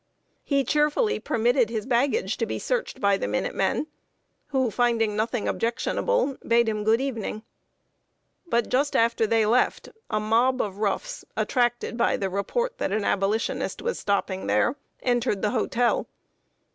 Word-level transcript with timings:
He 0.43 0.63
cheerfully 0.63 1.19
permitted 1.19 1.69
his 1.69 1.85
baggage 1.85 2.35
to 2.37 2.47
be 2.47 2.57
searched 2.57 2.99
by 2.99 3.17
the 3.17 3.27
Minute 3.27 3.53
Men, 3.53 3.85
who, 4.47 4.71
finding 4.71 5.15
nothing 5.15 5.47
objectionable, 5.47 6.37
bade 6.41 6.67
him 6.67 6.83
good 6.83 6.99
evening. 6.99 7.43
But, 8.47 8.67
just 8.67 8.95
after 8.95 9.27
they 9.27 9.45
left, 9.45 9.89
a 10.09 10.19
mob 10.19 10.59
of 10.59 10.77
Roughs, 10.79 11.23
attracted 11.37 11.97
by 11.97 12.17
the 12.17 12.31
report 12.31 12.79
that 12.79 12.91
an 12.91 13.05
Abolitionist 13.05 13.83
was 13.83 13.99
stopping 13.99 14.47
there, 14.47 14.75
entered 15.03 15.43
the 15.43 15.51
hotel. 15.51 16.07